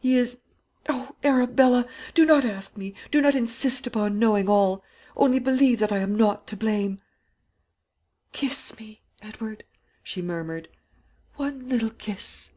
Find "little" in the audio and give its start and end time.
11.68-11.90